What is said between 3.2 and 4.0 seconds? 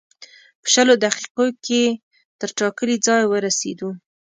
ورسېدو.